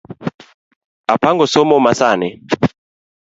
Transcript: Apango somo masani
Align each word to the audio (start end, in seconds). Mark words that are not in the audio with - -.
Apango 1.13 1.45
somo 1.53 1.75
masani 1.85 2.29